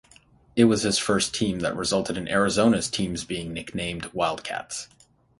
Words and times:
It 0.55 0.63
was 0.65 0.81
his 0.81 0.97
first 0.97 1.31
team 1.35 1.59
that 1.59 1.77
resulted 1.77 2.17
in 2.17 2.27
Arizona's 2.27 2.89
teams 2.89 3.23
being 3.23 3.53
nicknamed 3.53 4.05
Wildcats. 4.13 4.87